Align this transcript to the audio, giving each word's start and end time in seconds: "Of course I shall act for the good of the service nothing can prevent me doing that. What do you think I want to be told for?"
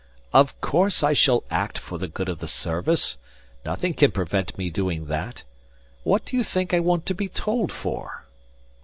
"Of 0.33 0.59
course 0.61 1.03
I 1.03 1.13
shall 1.13 1.43
act 1.51 1.77
for 1.77 1.99
the 1.99 2.07
good 2.07 2.27
of 2.27 2.39
the 2.39 2.47
service 2.47 3.19
nothing 3.63 3.93
can 3.93 4.09
prevent 4.09 4.57
me 4.57 4.71
doing 4.71 5.05
that. 5.05 5.43
What 6.01 6.25
do 6.25 6.35
you 6.35 6.43
think 6.43 6.73
I 6.73 6.79
want 6.79 7.05
to 7.05 7.13
be 7.13 7.27
told 7.29 7.71
for?" 7.71 8.25